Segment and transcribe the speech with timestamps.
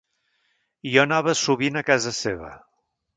[0.93, 2.51] Jo anava sovint a casa seva.